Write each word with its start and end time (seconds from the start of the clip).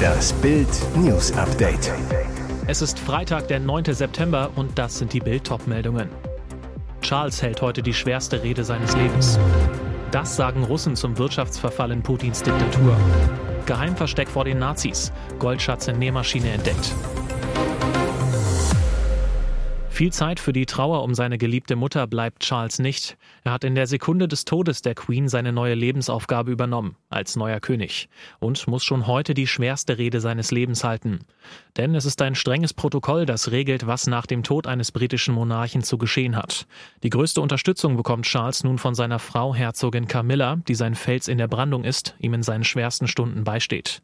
Das 0.00 0.32
Bild 0.34 0.68
News 0.96 1.32
Update. 1.32 1.92
Es 2.66 2.82
ist 2.82 2.98
Freitag, 2.98 3.48
der 3.48 3.60
9. 3.60 3.84
September 3.92 4.50
und 4.56 4.78
das 4.78 4.98
sind 4.98 5.12
die 5.12 5.20
Bild 5.20 5.50
meldungen 5.66 6.08
Charles 7.02 7.42
hält 7.42 7.60
heute 7.60 7.82
die 7.82 7.94
schwerste 7.94 8.42
Rede 8.42 8.62
seines 8.64 8.94
Lebens. 8.94 9.38
Das 10.10 10.36
sagen 10.36 10.64
Russen 10.64 10.96
zum 10.96 11.18
Wirtschaftsverfall 11.18 11.90
in 11.92 12.02
Putins 12.02 12.42
Diktatur. 12.42 12.96
Geheimversteck 13.66 14.28
vor 14.28 14.44
den 14.44 14.58
Nazis. 14.58 15.12
Goldschatz 15.38 15.88
in 15.88 15.98
Nähmaschine 15.98 16.50
entdeckt. 16.50 16.94
Viel 20.00 20.14
Zeit 20.14 20.40
für 20.40 20.54
die 20.54 20.64
Trauer 20.64 21.02
um 21.02 21.14
seine 21.14 21.36
geliebte 21.36 21.76
Mutter 21.76 22.06
bleibt 22.06 22.42
Charles 22.42 22.78
nicht. 22.78 23.18
Er 23.44 23.52
hat 23.52 23.64
in 23.64 23.74
der 23.74 23.86
Sekunde 23.86 24.28
des 24.28 24.46
Todes 24.46 24.80
der 24.80 24.94
Queen 24.94 25.28
seine 25.28 25.52
neue 25.52 25.74
Lebensaufgabe 25.74 26.50
übernommen, 26.50 26.96
als 27.10 27.36
neuer 27.36 27.60
König, 27.60 28.08
und 28.38 28.66
muss 28.66 28.82
schon 28.82 29.06
heute 29.06 29.34
die 29.34 29.46
schwerste 29.46 29.98
Rede 29.98 30.22
seines 30.22 30.52
Lebens 30.52 30.84
halten. 30.84 31.18
Denn 31.76 31.94
es 31.94 32.06
ist 32.06 32.22
ein 32.22 32.34
strenges 32.34 32.72
Protokoll, 32.72 33.26
das 33.26 33.50
regelt, 33.50 33.86
was 33.86 34.06
nach 34.06 34.24
dem 34.24 34.42
Tod 34.42 34.66
eines 34.66 34.90
britischen 34.90 35.34
Monarchen 35.34 35.82
zu 35.82 35.98
geschehen 35.98 36.34
hat. 36.34 36.66
Die 37.02 37.10
größte 37.10 37.42
Unterstützung 37.42 37.98
bekommt 37.98 38.24
Charles 38.24 38.64
nun 38.64 38.78
von 38.78 38.94
seiner 38.94 39.18
Frau 39.18 39.54
Herzogin 39.54 40.08
Camilla, 40.08 40.56
die 40.66 40.76
sein 40.76 40.94
Fels 40.94 41.28
in 41.28 41.36
der 41.36 41.48
Brandung 41.48 41.84
ist, 41.84 42.14
ihm 42.20 42.32
in 42.32 42.42
seinen 42.42 42.64
schwersten 42.64 43.06
Stunden 43.06 43.44
beisteht. 43.44 44.00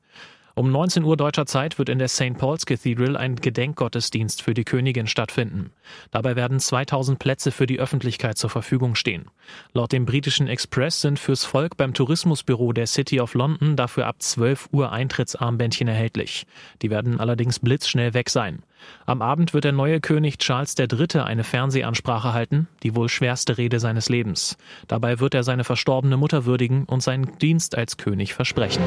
Um 0.58 0.72
19 0.72 1.04
Uhr 1.04 1.18
deutscher 1.18 1.44
Zeit 1.44 1.78
wird 1.78 1.90
in 1.90 1.98
der 1.98 2.08
St. 2.08 2.38
Paul's 2.38 2.64
Cathedral 2.64 3.14
ein 3.14 3.36
Gedenkgottesdienst 3.36 4.40
für 4.40 4.54
die 4.54 4.64
Königin 4.64 5.06
stattfinden. 5.06 5.70
Dabei 6.10 6.34
werden 6.34 6.60
2000 6.60 7.18
Plätze 7.18 7.52
für 7.52 7.66
die 7.66 7.78
Öffentlichkeit 7.78 8.38
zur 8.38 8.48
Verfügung 8.48 8.94
stehen. 8.94 9.26
Laut 9.74 9.92
dem 9.92 10.06
britischen 10.06 10.48
Express 10.48 11.02
sind 11.02 11.18
fürs 11.18 11.44
Volk 11.44 11.76
beim 11.76 11.92
Tourismusbüro 11.92 12.72
der 12.72 12.86
City 12.86 13.20
of 13.20 13.34
London 13.34 13.76
dafür 13.76 14.06
ab 14.06 14.22
12 14.22 14.70
Uhr 14.72 14.92
Eintrittsarmbändchen 14.92 15.88
erhältlich. 15.88 16.46
Die 16.80 16.88
werden 16.88 17.20
allerdings 17.20 17.58
blitzschnell 17.58 18.14
weg 18.14 18.30
sein. 18.30 18.62
Am 19.04 19.22
Abend 19.22 19.54
wird 19.54 19.64
der 19.64 19.72
neue 19.72 20.00
König 20.00 20.38
Charles 20.38 20.74
III. 20.78 21.20
eine 21.20 21.44
Fernsehansprache 21.44 22.32
halten, 22.32 22.68
die 22.82 22.94
wohl 22.94 23.08
schwerste 23.08 23.58
Rede 23.58 23.80
seines 23.80 24.08
Lebens. 24.08 24.56
Dabei 24.88 25.20
wird 25.20 25.34
er 25.34 25.44
seine 25.44 25.64
verstorbene 25.64 26.16
Mutter 26.16 26.44
würdigen 26.44 26.84
und 26.84 27.02
seinen 27.02 27.38
Dienst 27.38 27.76
als 27.76 27.96
König 27.96 28.34
versprechen. 28.34 28.82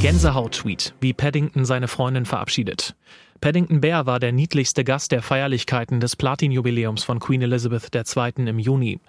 Gänsehaut-Tweet, 0.00 0.94
wie 1.00 1.12
Paddington 1.12 1.64
seine 1.64 1.88
Freundin 1.88 2.26
verabschiedet. 2.26 2.94
Paddington 3.40 3.82
Bear 3.82 4.06
war 4.06 4.20
der 4.20 4.32
niedlichste 4.32 4.84
Gast 4.84 5.12
der 5.12 5.20
Feierlichkeiten 5.20 6.00
des 6.00 6.16
Platin-Jubiläums 6.16 7.04
von 7.04 7.20
Queen 7.20 7.42
Elizabeth 7.42 7.94
II. 7.94 8.48
im 8.48 8.58
Juni. 8.58 9.00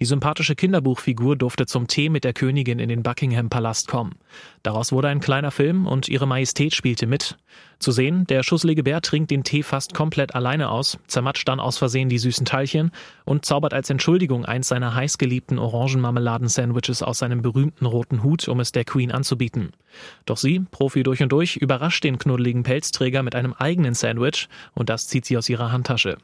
Die 0.00 0.04
sympathische 0.04 0.56
Kinderbuchfigur 0.56 1.36
durfte 1.36 1.66
zum 1.66 1.86
Tee 1.86 2.08
mit 2.08 2.24
der 2.24 2.32
Königin 2.32 2.80
in 2.80 2.88
den 2.88 3.04
Buckingham-Palast 3.04 3.86
kommen. 3.86 4.16
Daraus 4.64 4.90
wurde 4.90 5.08
ein 5.08 5.20
kleiner 5.20 5.52
Film 5.52 5.86
und 5.86 6.08
ihre 6.08 6.26
Majestät 6.26 6.74
spielte 6.74 7.06
mit. 7.06 7.36
Zu 7.78 7.92
sehen, 7.92 8.26
der 8.26 8.42
schusselige 8.42 8.82
Bär 8.82 9.00
trinkt 9.02 9.30
den 9.30 9.44
Tee 9.44 9.62
fast 9.62 9.94
komplett 9.94 10.34
alleine 10.34 10.70
aus, 10.70 10.98
zermatscht 11.06 11.48
dann 11.48 11.60
aus 11.60 11.78
Versehen 11.78 12.08
die 12.08 12.18
süßen 12.18 12.46
Teilchen 12.46 12.92
und 13.24 13.44
zaubert 13.44 13.74
als 13.74 13.90
Entschuldigung 13.90 14.44
eins 14.44 14.68
seiner 14.68 14.94
heißgeliebten 14.94 15.58
Orangenmarmeladen-Sandwiches 15.58 17.02
aus 17.02 17.18
seinem 17.18 17.42
berühmten 17.42 17.86
roten 17.86 18.22
Hut, 18.22 18.48
um 18.48 18.60
es 18.60 18.72
der 18.72 18.84
Queen 18.84 19.12
anzubieten. 19.12 19.72
Doch 20.26 20.36
sie, 20.36 20.60
Profi 20.70 21.02
durch 21.02 21.22
und 21.22 21.30
durch, 21.32 21.56
überrascht 21.56 22.04
den 22.04 22.18
knuddeligen 22.18 22.62
Pelzträger 22.62 23.22
mit 23.22 23.34
einem 23.34 23.54
eigenen 23.54 23.94
Sandwich 23.94 24.48
und 24.74 24.88
das 24.88 25.08
zieht 25.08 25.24
sie 25.24 25.36
aus 25.36 25.48
ihrer 25.48 25.72
Handtasche. 25.72 26.18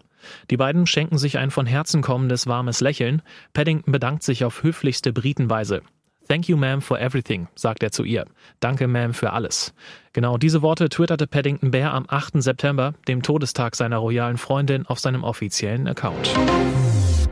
Die 0.51 0.57
beiden 0.57 0.87
schenken 0.87 1.19
sich 1.19 1.39
ein 1.39 1.51
von 1.51 1.67
Herzen 1.67 2.03
kommendes 2.03 2.47
warmes 2.47 2.81
Lächeln. 2.81 3.23
Paddington 3.53 3.93
bedankt 3.93 4.23
sich 4.23 4.45
auf 4.45 4.63
höflichste 4.63 5.13
Britenweise. 5.13 5.83
Thank 6.31 6.49
you, 6.49 6.57
ma'am, 6.57 6.81
for 6.81 7.01
everything, 7.01 7.49
sagt 7.57 7.83
er 7.83 7.91
zu 7.91 8.05
ihr. 8.05 8.25
Danke, 8.61 8.87
ma'am, 8.87 9.15
für 9.15 9.33
alles. 9.33 9.75
Genau 10.13 10.39
diese 10.39 10.63
Worte 10.63 10.89
twitterte 10.89 11.27
Paddington 11.27 11.73
Bear 11.73 11.93
am 11.93 12.05
8. 12.07 12.41
September, 12.41 12.95
dem 13.09 13.25
Todestag 13.25 13.75
seiner 13.75 13.97
royalen 13.97 14.39
Freundin, 14.39 14.87
auf 14.87 15.01
seinem 15.01 15.25
offiziellen 15.25 15.89
Account. 15.89 16.33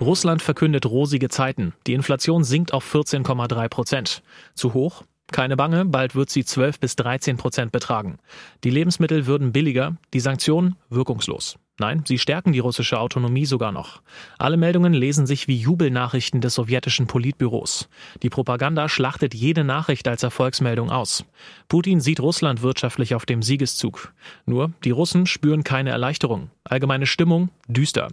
Russland 0.00 0.42
verkündet 0.42 0.84
rosige 0.84 1.28
Zeiten. 1.28 1.74
Die 1.86 1.92
Inflation 1.92 2.42
sinkt 2.42 2.72
auf 2.72 2.92
14,3 2.92 3.68
Prozent. 3.68 4.22
Zu 4.54 4.74
hoch? 4.74 5.04
Keine 5.30 5.56
Bange, 5.56 5.84
bald 5.84 6.16
wird 6.16 6.30
sie 6.30 6.44
12 6.44 6.80
bis 6.80 6.96
13 6.96 7.36
Prozent 7.36 7.70
betragen. 7.70 8.18
Die 8.64 8.70
Lebensmittel 8.70 9.26
würden 9.26 9.52
billiger, 9.52 9.96
die 10.12 10.18
Sanktionen 10.18 10.74
wirkungslos. 10.90 11.56
Nein, 11.80 12.02
sie 12.04 12.18
stärken 12.18 12.52
die 12.52 12.58
russische 12.58 12.98
Autonomie 12.98 13.46
sogar 13.46 13.70
noch. 13.70 14.02
Alle 14.36 14.56
Meldungen 14.56 14.92
lesen 14.92 15.28
sich 15.28 15.46
wie 15.46 15.56
Jubelnachrichten 15.56 16.40
des 16.40 16.54
sowjetischen 16.54 17.06
Politbüros. 17.06 17.88
Die 18.22 18.30
Propaganda 18.30 18.88
schlachtet 18.88 19.32
jede 19.32 19.62
Nachricht 19.62 20.08
als 20.08 20.24
Erfolgsmeldung 20.24 20.90
aus. 20.90 21.24
Putin 21.68 22.00
sieht 22.00 22.18
Russland 22.18 22.62
wirtschaftlich 22.62 23.14
auf 23.14 23.26
dem 23.26 23.42
Siegeszug. 23.42 24.12
Nur, 24.44 24.72
die 24.82 24.90
Russen 24.90 25.26
spüren 25.26 25.62
keine 25.62 25.90
Erleichterung. 25.90 26.50
Allgemeine 26.64 27.06
Stimmung 27.06 27.50
düster. 27.68 28.08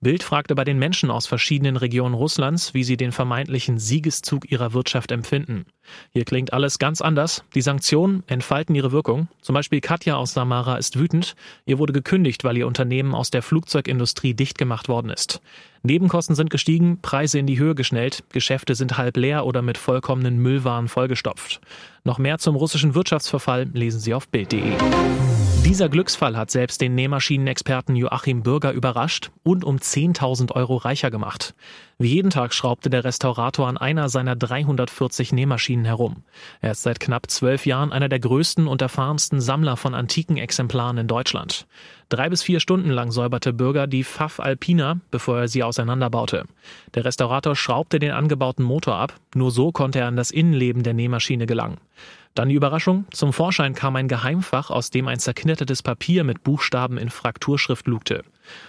Bild 0.00 0.22
fragte 0.22 0.54
bei 0.54 0.64
den 0.64 0.78
Menschen 0.78 1.10
aus 1.10 1.26
verschiedenen 1.26 1.76
Regionen 1.76 2.14
Russlands, 2.14 2.74
wie 2.74 2.84
sie 2.84 2.98
den 2.98 3.10
vermeintlichen 3.10 3.78
Siegeszug 3.78 4.50
ihrer 4.50 4.74
Wirtschaft 4.74 5.10
empfinden. 5.12 5.64
Hier 6.10 6.24
klingt 6.24 6.52
alles 6.52 6.78
ganz 6.78 7.00
anders. 7.00 7.44
Die 7.54 7.62
Sanktionen 7.62 8.22
entfalten 8.26 8.74
ihre 8.74 8.92
Wirkung. 8.92 9.28
Zum 9.42 9.54
Beispiel 9.54 9.80
Katja 9.80 10.16
aus 10.16 10.32
Samara 10.32 10.76
ist 10.76 10.98
wütend. 10.98 11.34
Ihr 11.66 11.78
wurde 11.78 11.92
gekündigt, 11.92 12.44
weil 12.44 12.56
ihr 12.56 12.66
Unternehmen 12.66 13.14
aus 13.14 13.30
der 13.30 13.42
Flugzeugindustrie 13.42 14.34
dicht 14.34 14.58
gemacht 14.58 14.88
worden 14.88 15.10
ist. 15.10 15.40
Nebenkosten 15.82 16.34
sind 16.34 16.48
gestiegen, 16.48 17.00
Preise 17.02 17.38
in 17.38 17.46
die 17.46 17.58
Höhe 17.58 17.74
geschnellt, 17.74 18.24
Geschäfte 18.30 18.74
sind 18.74 18.96
halb 18.96 19.18
leer 19.18 19.44
oder 19.44 19.60
mit 19.60 19.76
vollkommenen 19.76 20.38
Müllwaren 20.38 20.88
vollgestopft. 20.88 21.60
Noch 22.04 22.18
mehr 22.18 22.38
zum 22.38 22.56
russischen 22.56 22.94
Wirtschaftsverfall 22.94 23.68
lesen 23.72 24.00
Sie 24.00 24.14
auf 24.14 24.28
Bild.de. 24.28 24.72
Dieser 25.64 25.88
Glücksfall 25.88 26.36
hat 26.36 26.50
selbst 26.50 26.82
den 26.82 26.94
Nähmaschinenexperten 26.94 27.96
Joachim 27.96 28.42
Bürger 28.42 28.72
überrascht 28.72 29.30
und 29.42 29.64
um 29.64 29.76
10.000 29.76 30.52
Euro 30.52 30.76
reicher 30.76 31.10
gemacht. 31.10 31.54
Wie 31.96 32.08
jeden 32.08 32.28
Tag 32.28 32.52
schraubte 32.52 32.90
der 32.90 33.04
Restaurator 33.04 33.66
an 33.66 33.78
einer 33.78 34.10
seiner 34.10 34.36
340 34.36 35.32
Nähmaschinen 35.32 35.73
herum. 35.82 36.22
Er 36.60 36.72
ist 36.72 36.82
seit 36.82 37.00
knapp 37.00 37.30
zwölf 37.30 37.66
Jahren 37.66 37.90
einer 37.90 38.08
der 38.08 38.20
größten 38.20 38.68
und 38.68 38.82
erfahrensten 38.82 39.40
Sammler 39.40 39.76
von 39.76 39.94
antiken 39.94 40.36
Exemplaren 40.36 40.98
in 40.98 41.08
Deutschland. 41.08 41.66
Drei 42.10 42.28
bis 42.28 42.42
vier 42.42 42.60
Stunden 42.60 42.90
lang 42.90 43.10
säuberte 43.10 43.52
Bürger 43.52 43.86
die 43.86 44.04
Pfaff 44.04 44.38
Alpina, 44.38 45.00
bevor 45.10 45.38
er 45.38 45.48
sie 45.48 45.64
auseinanderbaute. 45.64 46.44
Der 46.94 47.04
Restaurator 47.04 47.56
schraubte 47.56 47.98
den 47.98 48.12
angebauten 48.12 48.64
Motor 48.64 48.94
ab, 48.94 49.14
nur 49.34 49.50
so 49.50 49.72
konnte 49.72 49.98
er 49.98 50.06
an 50.06 50.16
das 50.16 50.30
Innenleben 50.30 50.84
der 50.84 50.94
Nähmaschine 50.94 51.46
gelangen. 51.46 51.78
Dann 52.34 52.48
die 52.48 52.56
Überraschung. 52.56 53.06
Zum 53.10 53.32
Vorschein 53.32 53.74
kam 53.74 53.96
ein 53.96 54.08
Geheimfach, 54.08 54.70
aus 54.70 54.90
dem 54.90 55.08
ein 55.08 55.18
zerknittertes 55.18 55.82
Papier 55.82 56.24
mit 56.24 56.42
Buchstaben 56.42 56.98
in 56.98 57.08
Frakturschrift 57.08 57.86
lugte. 57.86 58.24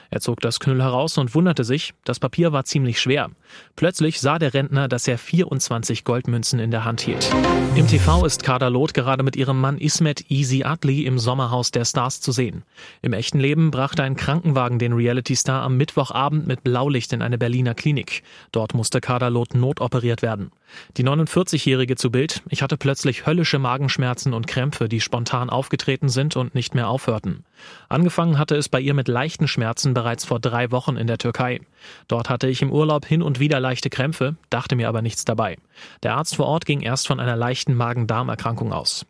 Er 0.10 0.22
zog 0.22 0.40
das 0.40 0.60
Knüll 0.60 0.82
heraus 0.82 1.18
und 1.18 1.36
wunderte 1.36 1.64
sich, 1.64 1.94
das 2.04 2.20
Papier 2.20 2.52
war 2.52 2.64
ziemlich 2.64 3.00
schwer. 3.00 3.30
Plötzlich 3.76 4.20
sah 4.22 4.40
der 4.40 4.54
Rentner, 4.54 4.88
dass 4.88 5.08
er 5.08 5.18
24 5.18 6.04
Goldmünzen 6.04 6.60
in 6.60 6.72
der 6.72 6.86
Hand 6.86 7.02
hielt. 7.02 7.30
Im 7.76 7.88
TV 7.88 8.26
ist 8.26 8.44
Kader 8.44 8.70
Loth 8.70 8.94
gerade 8.94 9.24
mit 9.24 9.36
ihrem 9.36 9.60
Mann 9.60 9.78
Ismet 9.78 10.32
Easy 10.32 10.64
Adli 10.64 11.06
im 11.06 11.20
Sommerhaus 11.20 11.72
der 11.72 11.86
Stars 11.86 12.22
zu 12.22 12.32
sehen. 12.32 12.64
Im 13.02 13.14
echten 13.14 13.40
Leben 13.40 13.72
brachte 13.72 14.04
ein 14.04 14.16
Krankenwagen 14.16 14.80
den 14.80 14.94
Reality-Star 14.94 15.62
am 15.62 15.78
Mittwochabend 15.78 16.48
mit 16.48 16.64
Blaulicht 16.64 17.12
in 17.14 17.22
eine 17.22 17.38
Berliner 17.38 17.76
Klinik. 17.76 18.24
Dort 18.52 18.74
musste 18.74 19.02
Kader 19.02 19.30
Loth 19.30 19.56
notoperiert 19.56 20.22
werden. 20.22 20.52
Die 20.98 21.04
49-Jährige 21.04 21.96
zu 21.96 22.12
Bild, 22.12 22.42
ich 22.50 22.62
hatte 22.62 22.78
plötzlich 22.78 23.26
höllische 23.26 23.60
Magenschmerzen 23.60 24.34
und 24.34 24.48
Krämpfe, 24.48 24.90
die 24.90 25.02
spontan 25.02 25.50
aufgetreten 25.50 26.10
sind 26.10 26.36
und 26.36 26.56
nicht 26.56 26.76
mehr 26.76 26.88
aufhörten. 26.88 27.44
Angefangen 27.90 28.38
hatte 28.38 28.56
es 28.56 28.70
bei 28.70 28.80
ihr 28.80 28.94
mit 28.94 29.08
leichten 29.08 29.48
Schmerzen 29.48 29.94
bereits 29.94 30.26
vor 30.26 30.40
drei 30.40 30.72
Wochen 30.72 30.98
in 30.98 31.08
der 31.08 31.18
Türkei. 31.18 31.62
Dort 32.08 32.30
hatte 32.30 32.48
ich 32.48 32.62
im 32.62 32.72
Urlaub 32.72 33.06
hin 33.06 33.22
und 33.22 33.40
wieder 33.40 33.60
leichte 33.60 33.90
Krämpfe, 33.90 34.36
dachte 34.50 34.76
mir 34.76 34.90
aber 34.90 35.02
nichts 35.02 35.26
dabei. 35.26 35.58
Der 36.04 36.16
Arzt 36.16 36.36
vor 36.36 36.48
Ort 36.48 36.66
ging 36.66 36.82
erst 36.82 37.08
von 37.08 37.20
einer 37.20 37.36
leichten 37.36 37.76
Magen-Darm-Erkrankung 37.76 38.74
aus. 38.74 39.06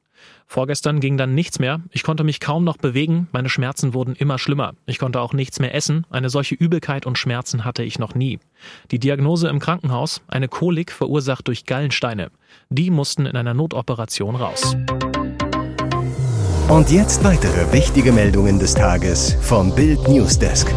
Vorgestern 0.47 0.99
ging 0.99 1.17
dann 1.17 1.33
nichts 1.33 1.59
mehr. 1.59 1.81
Ich 1.91 2.03
konnte 2.03 2.23
mich 2.23 2.39
kaum 2.39 2.63
noch 2.63 2.77
bewegen. 2.77 3.27
Meine 3.31 3.49
Schmerzen 3.49 3.93
wurden 3.93 4.15
immer 4.15 4.37
schlimmer. 4.37 4.73
Ich 4.85 4.99
konnte 4.99 5.19
auch 5.19 5.33
nichts 5.33 5.59
mehr 5.59 5.73
essen. 5.73 6.05
Eine 6.09 6.29
solche 6.29 6.55
Übelkeit 6.55 7.05
und 7.05 7.17
Schmerzen 7.17 7.65
hatte 7.65 7.83
ich 7.83 7.99
noch 7.99 8.15
nie. 8.15 8.39
Die 8.91 8.99
Diagnose 8.99 9.49
im 9.49 9.59
Krankenhaus, 9.59 10.21
eine 10.27 10.47
Kolik 10.47 10.91
verursacht 10.91 11.47
durch 11.47 11.65
Gallensteine. 11.65 12.29
Die 12.69 12.91
mussten 12.91 13.25
in 13.25 13.35
einer 13.35 13.53
Notoperation 13.53 14.35
raus. 14.35 14.75
Und 16.67 16.89
jetzt 16.89 17.23
weitere 17.23 17.71
wichtige 17.71 18.11
Meldungen 18.11 18.57
des 18.57 18.73
Tages 18.73 19.37
vom 19.39 19.73
Bild 19.75 20.07
Newsdesk. 20.07 20.67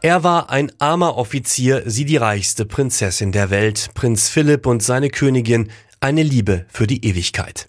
Er 0.00 0.22
war 0.22 0.50
ein 0.50 0.70
armer 0.78 1.16
Offizier, 1.16 1.82
sie 1.86 2.04
die 2.04 2.18
reichste 2.18 2.64
Prinzessin 2.64 3.32
der 3.32 3.50
Welt, 3.50 3.90
Prinz 3.94 4.28
Philipp 4.28 4.64
und 4.64 4.80
seine 4.80 5.10
Königin, 5.10 5.70
eine 5.98 6.22
Liebe 6.22 6.66
für 6.68 6.86
die 6.86 7.04
Ewigkeit. 7.04 7.66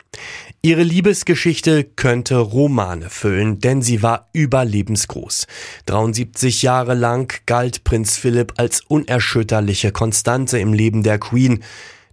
Ihre 0.62 0.84
Liebesgeschichte 0.84 1.84
könnte 1.84 2.38
Romane 2.38 3.10
füllen, 3.10 3.60
denn 3.60 3.82
sie 3.82 4.04
war 4.04 4.30
überlebensgroß. 4.34 5.48
73 5.88 6.62
Jahre 6.62 6.94
lang 6.94 7.34
galt 7.48 7.84
Prinz 7.84 8.16
Philipp 8.18 8.54
als 8.58 8.82
unerschütterliche 8.82 9.92
Konstante 9.92 10.60
im 10.60 10.74
Leben 10.74 11.02
der 11.02 11.18
Queen. 11.18 11.64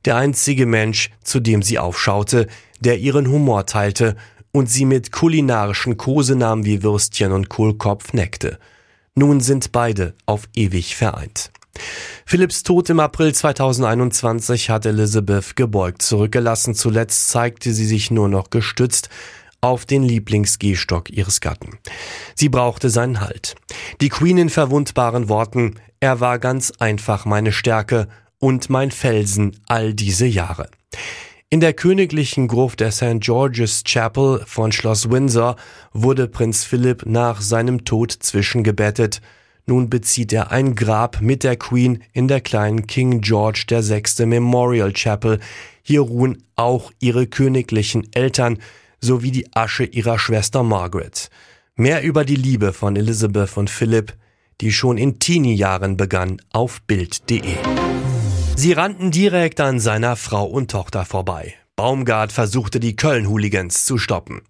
Der 0.05 0.17
einzige 0.17 0.67
Mensch, 0.67 1.11
zu 1.23 1.41
dem 1.41 1.63
sie 1.63 1.79
aufschaute, 1.79 2.47
der 2.81 2.99
ihren 2.99 3.29
Humor 3.29 3.67
teilte 3.67 4.17
und 4.53 4.69
sie 4.69 4.85
mit 4.85 5.13
kulinarischen 5.13 5.97
Kosenamen 5.97 6.65
wie 6.65 6.83
Würstchen 6.83 7.33
und 7.33 7.49
Kohlkopf 7.49 8.13
neckte. 8.13 8.59
Nun 9.15 9.41
sind 9.41 9.73
beide 9.73 10.15
auf 10.27 10.49
ewig 10.55 10.97
vereint. 10.97 11.51
Philipps 12.27 12.63
Tod 12.63 12.89
im 12.91 13.01
April 13.01 13.35
2021 13.35 14.71
hat 14.71 14.87
Elizabeth 14.87 15.57
gebeugt 15.57 16.03
zurückgelassen. 16.03 16.75
Zuletzt 16.75 17.31
zeigte 17.31 17.73
sie 17.73 17.87
sich 17.87 18.11
nur 18.11 18.29
noch 18.29 18.51
gestützt 18.51 19.09
auf 19.61 19.87
den 19.87 20.03
Lieblingsgehstock 20.03 21.11
ihres 21.11 21.41
Gatten. 21.41 21.79
Sie 22.35 22.49
brauchte 22.49 22.91
seinen 22.91 23.21
Halt. 23.21 23.55
Die 24.01 24.09
Queen 24.09 24.37
in 24.37 24.51
verwundbaren 24.51 25.29
Worten, 25.29 25.77
er 26.01 26.21
war 26.21 26.39
ganz 26.39 26.73
einfach 26.79 27.25
meine 27.27 27.53
Stärke 27.53 28.09
und 28.43 28.71
mein 28.71 28.91
Felsen 28.91 29.57
all 29.69 29.95
diese 29.95 30.27
Jahre. 30.27 30.69
In 31.49 31.61
der 31.61 31.75
königlichen 31.75 32.49
Gruft 32.49 32.81
der 32.81 32.91
St. 32.91 33.21
George's 33.21 33.85
Chapel 33.85 34.43
von 34.47 34.73
Schloss 34.73 35.09
Windsor 35.11 35.55
wurde 35.93 36.27
Prinz 36.27 36.65
Philipp 36.65 37.07
nach 37.07 37.41
seinem 37.41 37.85
Tod 37.85 38.11
zwischengebettet. 38.11 39.21
Nun 39.65 39.89
bezieht 39.89 40.33
er 40.33 40.51
ein 40.51 40.75
Grab 40.75 41.21
mit 41.21 41.45
der 41.45 41.55
Queen 41.55 42.03
in 42.13 42.27
der 42.27 42.41
kleinen 42.41 42.89
King 42.89 43.21
George 43.21 43.65
VI. 43.69 44.27
Memorial 44.27 44.93
Chapel. 44.93 45.39
Hier 45.83 46.01
ruhen 46.01 46.43
auch 46.57 46.91
ihre 46.99 47.29
königlichen 47.29 48.13
Eltern 48.13 48.59
sowie 49.01 49.31
die 49.31 49.55
Asche 49.55 49.85
ihrer 49.85 50.19
Schwester 50.19 50.65
Margaret. 50.65 51.31
Mehr 51.77 52.03
über 52.03 52.25
die 52.25 52.37
Liebe 52.37 52.73
von 52.73 52.97
Elizabeth 52.97 53.57
und 53.57 53.71
Philipp, 53.71 54.15
die 54.61 54.73
schon 54.73 54.99
in 54.99 55.21
Teenie-Jahren 55.21 55.97
begann, 55.97 56.43
auf 56.51 56.83
Bild.de. 56.83 57.55
Sie 58.55 58.73
rannten 58.73 59.11
direkt 59.11 59.61
an 59.61 59.81
seiner 59.81 60.15
Frau 60.15 60.45
und 60.45 60.71
Tochter 60.71 61.05
vorbei. 61.05 61.55
Baumgart 61.75 62.33
versuchte 62.33 62.81
die 62.81 62.97
Köln-Hooligans 62.97 63.85
zu 63.85 63.99
stoppen. 63.99 64.43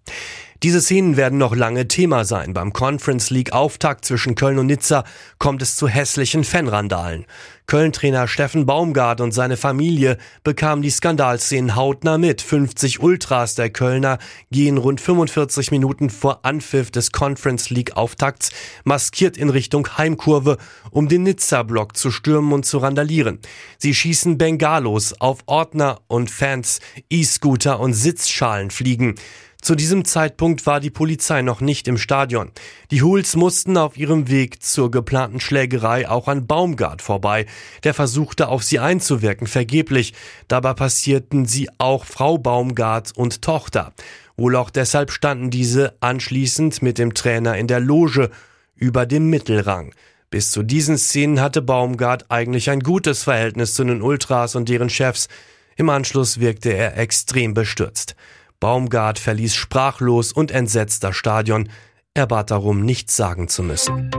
Diese 0.63 0.79
Szenen 0.79 1.17
werden 1.17 1.39
noch 1.39 1.53
lange 1.53 1.89
Thema 1.89 2.23
sein. 2.23 2.53
Beim 2.53 2.71
Conference 2.71 3.29
League 3.29 3.51
Auftakt 3.51 4.05
zwischen 4.05 4.35
Köln 4.35 4.59
und 4.59 4.67
Nizza 4.67 5.03
kommt 5.37 5.61
es 5.61 5.75
zu 5.75 5.89
hässlichen 5.89 6.45
Fanrandalen. 6.45 7.25
Köln-Trainer 7.67 8.29
Steffen 8.29 8.65
Baumgart 8.65 9.19
und 9.19 9.33
seine 9.33 9.57
Familie 9.57 10.17
bekamen 10.45 10.81
die 10.81 10.89
Skandalszenen 10.89 11.75
hautnah 11.75 12.17
mit. 12.17 12.41
50 12.41 13.01
Ultras 13.01 13.55
der 13.55 13.71
Kölner 13.71 14.19
gehen 14.51 14.77
rund 14.77 15.01
45 15.01 15.71
Minuten 15.71 16.09
vor 16.09 16.45
Anpfiff 16.45 16.91
des 16.91 17.11
Conference 17.11 17.69
League 17.69 17.97
Auftakts 17.97 18.51
maskiert 18.85 19.35
in 19.35 19.49
Richtung 19.49 19.97
Heimkurve, 19.97 20.57
um 20.91 21.09
den 21.09 21.23
Nizza-Block 21.23 21.97
zu 21.97 22.09
stürmen 22.09 22.53
und 22.53 22.65
zu 22.65 22.77
randalieren. 22.77 23.39
Sie 23.79 23.93
schießen 23.93 24.37
Bengalos 24.37 25.19
auf 25.19 25.39
Ordner 25.45 25.99
und 26.07 26.31
Fans, 26.31 26.79
E-Scooter 27.09 27.81
und 27.81 27.93
Sitzschalen 27.93 28.71
fliegen. 28.71 29.15
Zu 29.63 29.75
diesem 29.75 30.03
Zeitpunkt 30.03 30.65
war 30.65 30.81
die 30.81 30.89
Polizei 30.89 31.41
noch 31.41 31.61
nicht 31.61 31.87
im 31.87 31.97
Stadion. 31.97 32.51
Die 32.91 33.01
Hools 33.01 33.37
mussten 33.37 33.77
auf 33.77 33.95
ihrem 33.95 34.29
Weg 34.29 34.61
zur 34.61 34.91
geplanten 34.91 35.39
Schlägerei 35.39 36.09
auch 36.09 36.27
an 36.27 36.45
Baumgart 36.47 37.01
vorbei. 37.01 37.45
Der 37.85 37.93
versuchte 37.93 38.49
auf 38.49 38.61
sie 38.61 38.79
einzuwirken, 38.79 39.47
vergeblich. 39.47 40.15
Dabei 40.49 40.73
passierten 40.73 41.45
sie 41.45 41.69
auch 41.77 42.03
Frau 42.03 42.37
Baumgart 42.37 43.13
und 43.15 43.41
Tochter. 43.41 43.93
Wohl 44.35 44.57
auch 44.57 44.69
deshalb 44.69 45.11
standen 45.11 45.49
diese 45.49 45.95
anschließend 46.01 46.81
mit 46.81 46.97
dem 46.97 47.13
Trainer 47.13 47.57
in 47.57 47.67
der 47.67 47.79
Loge 47.79 48.31
über 48.75 49.05
dem 49.05 49.29
Mittelrang. 49.29 49.95
Bis 50.29 50.51
zu 50.51 50.63
diesen 50.63 50.97
Szenen 50.97 51.39
hatte 51.39 51.61
Baumgart 51.61 52.29
eigentlich 52.29 52.69
ein 52.69 52.81
gutes 52.81 53.23
Verhältnis 53.23 53.75
zu 53.75 53.85
den 53.85 54.01
Ultras 54.01 54.55
und 54.55 54.67
deren 54.67 54.89
Chefs. 54.89 55.29
Im 55.77 55.89
Anschluss 55.89 56.41
wirkte 56.41 56.73
er 56.73 56.97
extrem 56.97 57.53
bestürzt. 57.53 58.17
Baumgart 58.63 59.19
verließ 59.19 59.55
sprachlos 59.55 60.31
und 60.31 60.49
entsetzt 60.49 61.03
das 61.03 61.17
Stadion. 61.17 61.67
Er 62.13 62.27
bat 62.27 62.49
darum, 62.49 62.85
nichts 62.85 63.13
sagen 63.17 63.49
zu 63.49 63.61
müssen. 63.61 64.09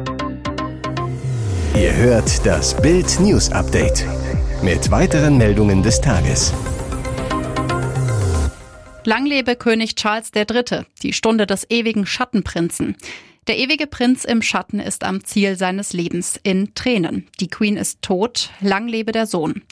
Ihr 1.75 1.97
hört 1.97 2.45
das 2.45 2.77
Bild 2.77 3.21
News 3.21 3.51
Update 3.53 4.05
mit 4.61 4.91
weiteren 4.91 5.39
Meldungen 5.39 5.83
des 5.83 5.99
Tages. 5.99 6.53
Lang 9.05 9.25
lebe 9.25 9.57
König 9.57 9.95
Charles 9.95 10.31
III., 10.37 10.85
die 11.03 11.15
Stunde 11.15 11.47
des 11.47 11.65
ewigen 11.71 12.05
Schattenprinzen. 12.05 12.97
Der 13.47 13.59
ewige 13.59 13.87
Prinz 13.87 14.25
im 14.25 14.41
Schatten 14.41 14.81
ist 14.81 15.05
am 15.05 15.23
Ziel 15.23 15.57
seines 15.57 15.93
Lebens 15.93 16.41
in 16.43 16.75
Tränen. 16.75 17.29
Die 17.41 17.49
Queen 17.49 17.77
ist 17.77 18.01
tot, 18.01 18.49
lang 18.61 18.89
lebe 18.89 19.13
der 19.13 19.27
Sohn. 19.27 19.63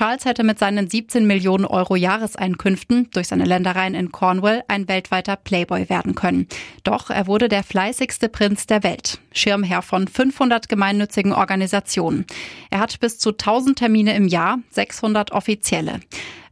Charles 0.00 0.24
hätte 0.24 0.44
mit 0.44 0.58
seinen 0.58 0.88
17 0.88 1.26
Millionen 1.26 1.66
Euro 1.66 1.94
Jahreseinkünften 1.94 3.10
durch 3.10 3.28
seine 3.28 3.44
Ländereien 3.44 3.94
in 3.94 4.10
Cornwall 4.10 4.64
ein 4.66 4.88
weltweiter 4.88 5.36
Playboy 5.36 5.90
werden 5.90 6.14
können. 6.14 6.48
Doch 6.84 7.10
er 7.10 7.26
wurde 7.26 7.50
der 7.50 7.62
fleißigste 7.62 8.30
Prinz 8.30 8.64
der 8.64 8.82
Welt, 8.82 9.18
Schirmherr 9.32 9.82
von 9.82 10.08
500 10.08 10.70
gemeinnützigen 10.70 11.34
Organisationen. 11.34 12.24
Er 12.70 12.78
hat 12.78 12.98
bis 13.00 13.18
zu 13.18 13.32
1000 13.32 13.78
Termine 13.78 14.16
im 14.16 14.26
Jahr, 14.26 14.60
600 14.70 15.32
offizielle. 15.32 16.00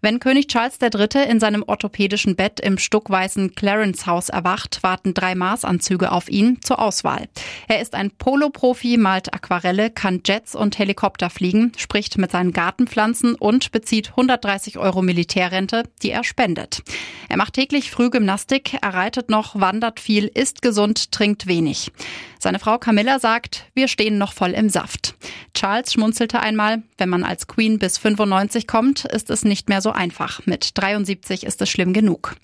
Wenn 0.01 0.21
König 0.21 0.47
Charles 0.47 0.79
III. 0.81 1.29
in 1.29 1.41
seinem 1.41 1.65
orthopädischen 1.67 2.37
Bett 2.37 2.61
im 2.61 2.79
stuckweißen 2.79 3.57
Clarence 3.57 4.07
Haus 4.07 4.29
erwacht, 4.29 4.79
warten 4.83 5.13
drei 5.13 5.35
Maßanzüge 5.35 6.13
auf 6.13 6.29
ihn 6.29 6.63
zur 6.63 6.79
Auswahl. 6.79 7.29
Er 7.67 7.81
ist 7.81 7.97
ein 7.97 8.13
Polo-Profi, 8.13 8.97
malt 8.97 9.35
Aquarelle, 9.35 9.91
kann 9.91 10.21
Jets 10.25 10.55
und 10.55 10.79
Helikopter 10.79 11.31
fliegen, 11.31 11.73
spricht 11.77 12.17
mit 12.17 12.31
seinen 12.31 12.53
Gartenpflanzen 12.53 13.35
und 13.39 13.73
bezieht 13.73 14.11
130 14.11 14.79
Euro 14.79 15.03
Militärrente, 15.03 15.85
die 16.03 16.11
er 16.11 16.25
spendet. 16.25 16.83
Er 17.29 17.37
macht 17.37 17.55
täglich 17.55 17.91
Frühgymnastik, 17.91 18.79
er 18.81 18.95
reitet 18.95 19.31
noch, 19.31 19.59
wandert 19.59 20.01
viel, 20.01 20.27
isst 20.27 20.63
gesund, 20.63 21.13
trinkt 21.13 21.47
wenig. 21.47 21.91
Seine 22.39 22.59
Frau 22.59 22.79
Camilla 22.79 23.19
sagt, 23.19 23.67
wir 23.75 23.89
stehen 23.89 24.19
noch 24.19 24.33
voll 24.33 24.51
im 24.51 24.69
Saft. 24.71 25.15
Charles 25.55 25.93
schmunzelte 25.93 26.41
einmal, 26.41 26.83
wenn 26.97 27.09
man 27.09 27.25
als 27.25 27.47
Queen 27.47 27.79
bis 27.79 27.99
95 27.99 28.67
kommt, 28.67 29.05
ist 29.05 29.31
es 29.31 29.45
nicht 29.45 29.69
mehr 29.69 29.83
so 29.83 29.91
einfach. 29.91 30.41
Mit 30.47 30.79
73 30.79 31.45
ist 31.45 31.61
es 31.61 31.69
schlimm 31.69 31.93
genug. 31.93 32.37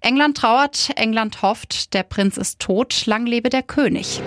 England 0.00 0.36
trauert, 0.36 0.90
England 0.96 1.42
hofft, 1.42 1.94
der 1.94 2.04
Prinz 2.04 2.36
ist 2.36 2.60
tot, 2.60 3.06
lang 3.06 3.26
lebe 3.26 3.50
der 3.50 3.62
König. 3.62 4.20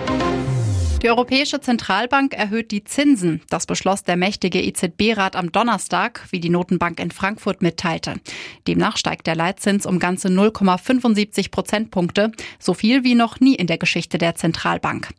Die 1.04 1.10
Europäische 1.10 1.60
Zentralbank 1.60 2.32
erhöht 2.32 2.70
die 2.70 2.82
Zinsen. 2.82 3.42
Das 3.50 3.66
beschloss 3.66 4.04
der 4.04 4.16
mächtige 4.16 4.62
EZB-Rat 4.62 5.36
am 5.36 5.52
Donnerstag, 5.52 6.26
wie 6.30 6.40
die 6.40 6.48
Notenbank 6.48 6.98
in 6.98 7.10
Frankfurt 7.10 7.60
mitteilte. 7.60 8.14
Demnach 8.66 8.96
steigt 8.96 9.26
der 9.26 9.36
Leitzins 9.36 9.84
um 9.84 9.98
ganze 9.98 10.28
0,75 10.28 11.50
Prozentpunkte, 11.50 12.32
so 12.58 12.72
viel 12.72 13.04
wie 13.04 13.14
noch 13.14 13.38
nie 13.38 13.54
in 13.54 13.66
der 13.66 13.76
Geschichte 13.76 14.16
der 14.16 14.34
Zentralbank. 14.34 15.10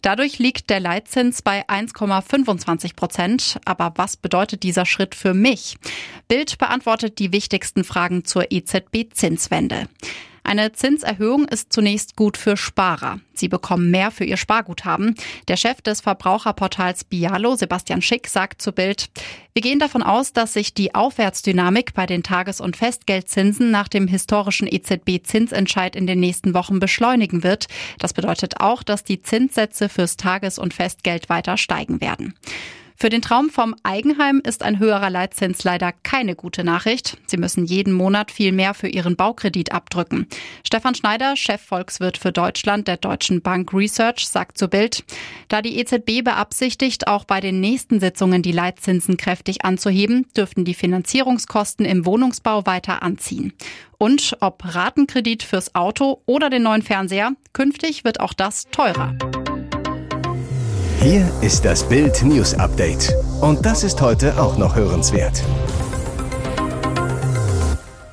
Dadurch 0.00 0.38
liegt 0.38 0.70
der 0.70 0.80
Leitzins 0.80 1.42
bei 1.42 1.68
1,25 1.68 2.96
Prozent. 2.96 3.58
Aber 3.66 3.92
was 3.96 4.16
bedeutet 4.16 4.62
dieser 4.62 4.86
Schritt 4.86 5.14
für 5.14 5.34
mich? 5.34 5.76
Bild 6.26 6.56
beantwortet 6.56 7.18
die 7.18 7.32
wichtigsten 7.34 7.84
Fragen 7.84 8.24
zur 8.24 8.50
EZB-Zinswende. 8.50 9.88
Eine 10.46 10.72
Zinserhöhung 10.72 11.46
ist 11.46 11.72
zunächst 11.72 12.16
gut 12.16 12.36
für 12.36 12.58
Sparer. 12.58 13.18
Sie 13.32 13.48
bekommen 13.48 13.90
mehr 13.90 14.10
für 14.10 14.26
ihr 14.26 14.36
Sparguthaben. 14.36 15.14
Der 15.48 15.56
Chef 15.56 15.80
des 15.80 16.02
Verbraucherportals 16.02 17.04
Bialo, 17.04 17.56
Sebastian 17.56 18.02
Schick, 18.02 18.28
sagt 18.28 18.60
zu 18.60 18.72
Bild, 18.72 19.08
wir 19.54 19.62
gehen 19.62 19.78
davon 19.78 20.02
aus, 20.02 20.34
dass 20.34 20.52
sich 20.52 20.74
die 20.74 20.94
Aufwärtsdynamik 20.94 21.94
bei 21.94 22.04
den 22.04 22.22
Tages- 22.22 22.60
und 22.60 22.76
Festgeldzinsen 22.76 23.70
nach 23.70 23.88
dem 23.88 24.06
historischen 24.06 24.68
EZB-Zinsentscheid 24.70 25.96
in 25.96 26.06
den 26.06 26.20
nächsten 26.20 26.52
Wochen 26.52 26.78
beschleunigen 26.78 27.42
wird. 27.42 27.66
Das 27.98 28.12
bedeutet 28.12 28.60
auch, 28.60 28.82
dass 28.82 29.02
die 29.02 29.22
Zinssätze 29.22 29.88
fürs 29.88 30.18
Tages- 30.18 30.58
und 30.58 30.74
Festgeld 30.74 31.30
weiter 31.30 31.56
steigen 31.56 32.02
werden. 32.02 32.34
Für 32.96 33.08
den 33.08 33.22
Traum 33.22 33.50
vom 33.50 33.74
Eigenheim 33.82 34.40
ist 34.44 34.62
ein 34.62 34.78
höherer 34.78 35.10
Leitzins 35.10 35.64
leider 35.64 35.92
keine 35.92 36.36
gute 36.36 36.62
Nachricht. 36.62 37.18
Sie 37.26 37.36
müssen 37.36 37.66
jeden 37.66 37.92
Monat 37.92 38.30
viel 38.30 38.52
mehr 38.52 38.72
für 38.72 38.86
ihren 38.86 39.16
Baukredit 39.16 39.72
abdrücken. 39.72 40.28
Stefan 40.64 40.94
Schneider, 40.94 41.36
Chefvolkswirt 41.36 42.18
für 42.18 42.30
Deutschland 42.30 42.86
der 42.86 42.96
Deutschen 42.96 43.42
Bank 43.42 43.74
Research, 43.74 44.28
sagt 44.28 44.58
zu 44.58 44.68
Bild, 44.68 45.04
da 45.48 45.60
die 45.60 45.78
EZB 45.78 46.22
beabsichtigt, 46.22 47.08
auch 47.08 47.24
bei 47.24 47.40
den 47.40 47.60
nächsten 47.60 47.98
Sitzungen 47.98 48.42
die 48.42 48.52
Leitzinsen 48.52 49.16
kräftig 49.16 49.64
anzuheben, 49.64 50.26
dürften 50.36 50.64
die 50.64 50.74
Finanzierungskosten 50.74 51.84
im 51.84 52.06
Wohnungsbau 52.06 52.64
weiter 52.64 53.02
anziehen. 53.02 53.52
Und 53.98 54.36
ob 54.40 54.62
Ratenkredit 54.64 55.42
fürs 55.42 55.74
Auto 55.74 56.22
oder 56.26 56.48
den 56.48 56.62
neuen 56.62 56.82
Fernseher, 56.82 57.32
künftig 57.52 58.04
wird 58.04 58.20
auch 58.20 58.34
das 58.34 58.66
teurer. 58.70 59.14
Hier 61.04 61.30
ist 61.42 61.66
das 61.66 61.86
Bild 61.86 62.22
News 62.22 62.54
Update. 62.54 63.14
Und 63.42 63.66
das 63.66 63.84
ist 63.84 64.00
heute 64.00 64.40
auch 64.40 64.56
noch 64.56 64.74
hörenswert. 64.74 65.44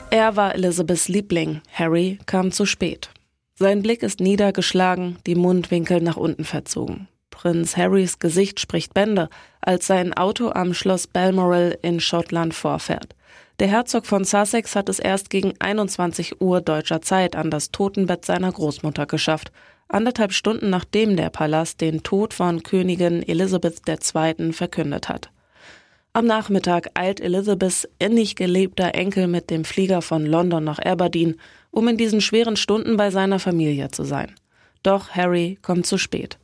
Er 0.10 0.36
war 0.36 0.54
Elizabeths 0.54 1.08
Liebling. 1.08 1.62
Harry 1.72 2.20
kam 2.26 2.52
zu 2.52 2.66
spät. 2.66 3.10
Sein 3.56 3.82
Blick 3.82 4.04
ist 4.04 4.20
niedergeschlagen, 4.20 5.20
die 5.26 5.36
Mundwinkel 5.36 6.02
nach 6.02 6.18
unten 6.18 6.44
verzogen. 6.44 7.08
Prinz 7.30 7.78
Harrys 7.78 8.20
Gesicht 8.20 8.60
spricht 8.60 8.94
Bände, 8.94 9.30
als 9.62 9.88
sein 9.88 10.14
Auto 10.14 10.50
am 10.50 10.74
Schloss 10.74 11.08
Balmoral 11.08 11.78
in 11.82 12.02
Schottland 12.02 12.54
vorfährt. 12.54 13.16
Der 13.62 13.70
Herzog 13.70 14.06
von 14.06 14.26
Sussex 14.26 14.76
hat 14.76 14.90
es 14.90 15.00
erst 15.00 15.30
gegen 15.30 15.54
21 15.60 16.42
Uhr 16.42 16.60
deutscher 16.60 17.02
Zeit 17.02 17.38
an 17.38 17.52
das 17.52 17.72
Totenbett 17.72 18.26
seiner 18.26 18.52
Großmutter 18.52 19.06
geschafft, 19.06 19.54
anderthalb 19.94 20.34
Stunden 20.34 20.70
nachdem 20.70 21.16
der 21.16 21.30
Palast 21.30 21.82
den 21.82 22.04
Tod 22.04 22.34
von 22.34 22.64
Königin 22.64 23.28
Elisabeth 23.28 23.82
II. 23.88 24.54
verkündet 24.54 25.10
hat. 25.10 25.30
Am 26.14 26.26
Nachmittag 26.26 26.90
eilt 26.94 27.22
Elizabeths 27.22 27.88
innig 27.98 28.36
geliebter 28.36 28.96
Enkel 28.96 29.28
mit 29.28 29.50
dem 29.50 29.64
Flieger 29.64 30.02
von 30.02 30.26
London 30.26 30.64
nach 30.64 30.80
Aberdeen, 30.80 31.40
um 31.72 31.88
in 31.88 31.96
diesen 31.96 32.20
schweren 32.20 32.58
Stunden 32.58 32.98
bei 32.98 33.12
seiner 33.12 33.40
Familie 33.40 33.92
zu 33.92 34.04
sein. 34.04 34.36
Doch 34.84 35.12
Harry 35.12 35.58
kommt 35.62 35.86
zu 35.86 35.98
spät. 35.98 36.38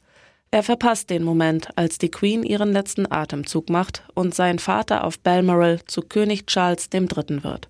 Er 0.52 0.64
verpasst 0.64 1.10
den 1.10 1.24
Moment, 1.24 1.70
als 1.76 1.98
die 1.98 2.10
Queen 2.10 2.44
ihren 2.44 2.72
letzten 2.72 3.12
Atemzug 3.12 3.70
macht 3.70 4.04
und 4.14 4.34
sein 4.34 4.60
Vater 4.60 5.04
auf 5.04 5.20
Balmoral 5.20 5.82
zu 5.86 6.02
König 6.02 6.48
Charles 6.48 6.88
III. 6.94 7.44
wird. 7.44 7.68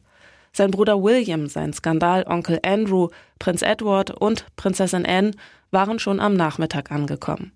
Sein 0.58 0.72
Bruder 0.72 1.04
William, 1.04 1.50
sein 1.50 1.72
Skandalonkel 1.72 2.58
Andrew, 2.64 3.10
Prinz 3.38 3.62
Edward 3.62 4.10
und 4.10 4.44
Prinzessin 4.56 5.06
Anne 5.06 5.34
waren 5.70 6.00
schon 6.00 6.20
am 6.20 6.34
Nachmittag 6.34 6.92
angekommen. 6.92 7.52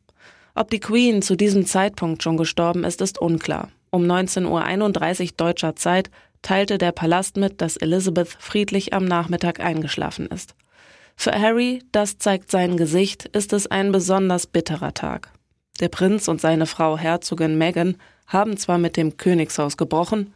Ob 0.54 0.70
die 0.70 0.80
Queen 0.80 1.24
zu 1.24 1.36
diesem 1.36 1.66
Zeitpunkt 1.66 2.22
schon 2.22 2.38
gestorben 2.38 2.84
ist, 2.84 3.02
ist 3.02 3.20
unklar. 3.20 3.70
Um 3.90 4.04
19.31 4.04 5.22
Uhr 5.24 5.30
deutscher 5.36 5.76
Zeit 5.76 6.12
teilte 6.44 6.78
der 6.78 6.92
Palast 6.92 7.38
mit, 7.38 7.60
dass 7.60 7.76
Elizabeth 7.76 8.38
friedlich 8.40 8.94
am 8.94 9.06
Nachmittag 9.06 9.60
eingeschlafen 9.60 10.28
ist. 10.28 10.54
Für 11.16 11.32
Harry, 11.32 11.82
das 11.92 12.20
zeigt 12.20 12.52
sein 12.52 12.78
Gesicht, 12.78 13.26
ist 13.26 13.52
es 13.52 13.66
ein 13.66 13.92
besonders 13.92 14.46
bitterer 14.46 14.94
Tag. 14.94 15.32
Der 15.80 15.90
Prinz 15.90 16.28
und 16.28 16.40
seine 16.40 16.68
Frau 16.68 17.00
Herzogin 17.00 17.58
Meghan 17.58 17.98
haben 18.28 18.58
zwar 18.58 18.78
mit 18.78 18.96
dem 18.96 19.18
Königshaus 19.18 19.76
gebrochen, 19.76 20.36